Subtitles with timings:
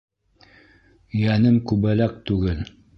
[1.21, 2.69] Йәнем күбәләк түгел.